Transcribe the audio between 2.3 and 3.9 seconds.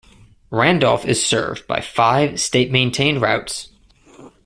state-maintained routes.